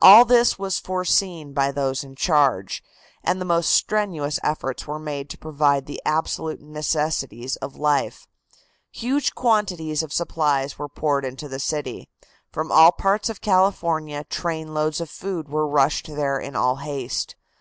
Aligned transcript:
All 0.00 0.24
this 0.24 0.56
was 0.56 0.78
foreseen 0.78 1.52
by 1.52 1.72
those 1.72 2.04
in 2.04 2.14
charge, 2.14 2.80
and 3.24 3.40
the 3.40 3.44
most 3.44 3.70
strenuous 3.70 4.38
efforts 4.44 4.86
were 4.86 5.00
made 5.00 5.28
to 5.30 5.36
provide 5.36 5.86
the 5.86 6.00
absolute 6.06 6.60
necessities 6.60 7.56
of 7.56 7.74
life. 7.74 8.28
Huge 8.92 9.34
quantities 9.34 10.04
of 10.04 10.12
supplies 10.12 10.78
were 10.78 10.88
poured 10.88 11.24
into 11.24 11.48
the 11.48 11.58
city. 11.58 12.08
From 12.52 12.70
all 12.70 12.92
parts 12.92 13.28
of 13.28 13.40
California 13.40 14.22
trainloads 14.30 15.00
of 15.00 15.10
food 15.10 15.48
were 15.48 15.66
rushed 15.66 16.06
there 16.06 16.38
in 16.38 16.54
all 16.54 16.76
haste. 16.76 17.34